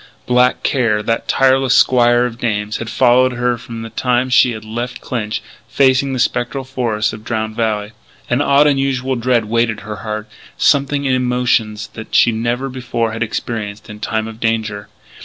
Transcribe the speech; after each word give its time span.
Black 0.25 0.63
Care, 0.63 1.03
that 1.03 1.27
tireless 1.27 1.75
squire 1.75 2.25
of 2.25 2.39
dames, 2.39 2.77
had 2.77 2.89
followed 2.89 3.33
her 3.33 3.55
from 3.59 3.83
the 3.83 3.91
time 3.91 4.31
she 4.31 4.53
had 4.53 4.65
left 4.65 4.99
Clinch, 4.99 5.43
facing 5.67 6.11
the 6.11 6.17
spectral 6.17 6.63
forests 6.63 7.13
of 7.13 7.23
Drowned 7.23 7.55
Valley. 7.55 7.91
An 8.27 8.41
odd, 8.41 8.65
unusual 8.65 9.15
dread 9.15 9.45
weighted 9.45 9.81
her 9.81 9.97
heart 9.97 10.27
something 10.57 11.05
in 11.05 11.13
emotions 11.13 11.85
that 11.93 12.15
she 12.15 12.31
never 12.31 12.67
before 12.67 13.11
had 13.11 13.21
experienced 13.21 13.91
in 13.91 13.99
time 13.99 14.27
of 14.27 14.39
danger. 14.39 14.87